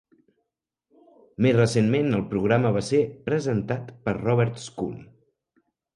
Més 1.45 1.53
recentment, 1.57 2.09
el 2.19 2.25
programa 2.33 2.71
va 2.79 2.83
ser 2.89 3.03
presentat 3.29 3.93
per 4.07 4.19
Robert 4.21 4.59
Scully. 4.69 5.07